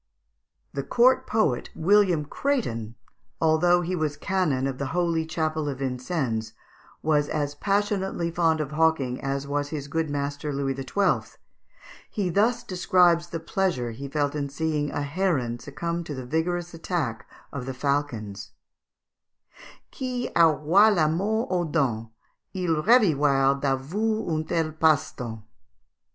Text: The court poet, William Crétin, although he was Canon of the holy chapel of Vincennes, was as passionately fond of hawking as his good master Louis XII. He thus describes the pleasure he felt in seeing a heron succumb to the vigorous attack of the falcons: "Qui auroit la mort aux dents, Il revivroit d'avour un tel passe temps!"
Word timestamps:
The 0.73 0.81
court 0.81 1.27
poet, 1.27 1.69
William 1.75 2.25
Crétin, 2.25 2.95
although 3.39 3.81
he 3.81 3.95
was 3.95 4.17
Canon 4.17 4.65
of 4.65 4.79
the 4.79 4.87
holy 4.97 5.27
chapel 5.27 5.69
of 5.69 5.77
Vincennes, 5.77 6.53
was 7.03 7.29
as 7.29 7.53
passionately 7.53 8.31
fond 8.31 8.59
of 8.61 8.71
hawking 8.71 9.21
as 9.23 9.43
his 9.69 9.87
good 9.87 10.09
master 10.09 10.51
Louis 10.51 10.73
XII. 10.73 11.37
He 12.09 12.29
thus 12.31 12.63
describes 12.63 13.27
the 13.27 13.39
pleasure 13.39 13.91
he 13.91 14.07
felt 14.07 14.33
in 14.33 14.49
seeing 14.49 14.89
a 14.89 15.03
heron 15.03 15.59
succumb 15.59 16.03
to 16.05 16.15
the 16.15 16.25
vigorous 16.25 16.73
attack 16.73 17.29
of 17.53 17.67
the 17.67 17.73
falcons: 17.75 18.53
"Qui 19.95 20.31
auroit 20.35 20.95
la 20.95 21.07
mort 21.09 21.47
aux 21.51 21.65
dents, 21.69 22.09
Il 22.55 22.75
revivroit 22.81 23.61
d'avour 23.61 24.31
un 24.31 24.43
tel 24.45 24.71
passe 24.71 25.11
temps!" 25.11 25.43